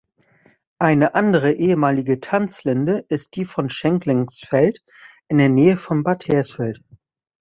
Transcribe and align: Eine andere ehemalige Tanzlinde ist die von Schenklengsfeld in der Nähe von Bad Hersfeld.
Eine 0.79 1.13
andere 1.13 1.51
ehemalige 1.53 2.19
Tanzlinde 2.19 3.05
ist 3.09 3.35
die 3.35 3.45
von 3.45 3.69
Schenklengsfeld 3.69 4.81
in 5.27 5.37
der 5.37 5.49
Nähe 5.49 5.77
von 5.77 6.01
Bad 6.01 6.27
Hersfeld. 6.27 6.81